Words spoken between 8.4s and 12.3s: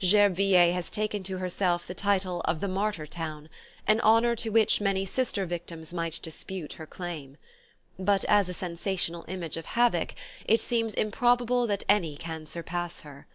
a sensational image of havoc it seems improbable that any